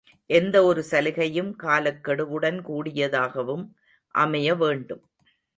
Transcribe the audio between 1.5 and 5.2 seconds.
காலக்கெடுவுடன் கூடியதாகவும் அமைய வேண்டும்.